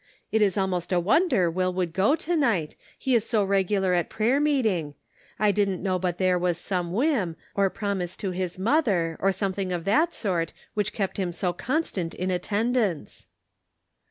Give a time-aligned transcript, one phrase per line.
[0.31, 4.09] It is almost a wonder Will would go to night, he is so regular at
[4.09, 4.95] prayer meeting;
[5.37, 9.71] I didn't know but there was some whim, or promise to his mother, or something
[9.71, 13.27] of that sort which kept him so constant in attendance."